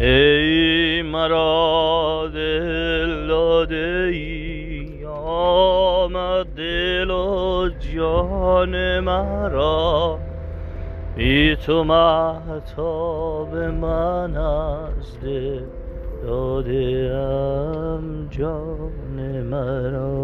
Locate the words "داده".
3.26-4.10, 16.26-17.12